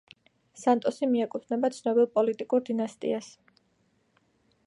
სანტოსი 0.61 1.09
მიეკუთვნება 1.11 1.71
ცნობილ 1.75 2.09
პოლიტიკურ 2.17 2.65
დინასტიას. 2.71 3.31